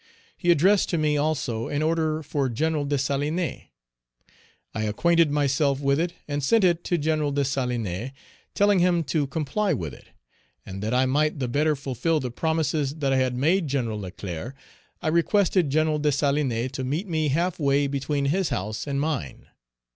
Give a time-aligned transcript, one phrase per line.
[0.35, 2.87] He addressed to me also an order for Gen.
[2.87, 3.65] Dessalines;
[4.73, 7.31] I acquainted myself with it and sent it to Gen.
[7.35, 8.09] Dessalines,
[8.55, 10.05] telling him to comply with it.
[10.65, 13.93] And that I might the better fulfil the promises that I had made Gen.
[13.93, 14.55] Leclerc,
[15.03, 16.01] I requested Gen.
[16.01, 19.49] Dessalines to meet me half way between his house and mine.